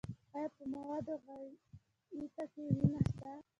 [0.35, 3.31] ایا په موادو غایطه کې وینه شته؟